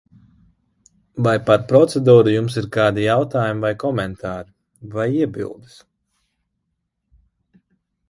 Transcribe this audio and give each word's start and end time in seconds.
Vai 1.27 1.33
par 1.49 1.59
procedūru 1.71 2.33
jums 2.37 2.57
ir 2.63 2.69
kādi 2.77 3.05
jautājumi 3.05 3.65
vai 3.67 3.73
komentāri, 3.85 4.53
vai 4.99 5.09
iebildes? 5.23 5.81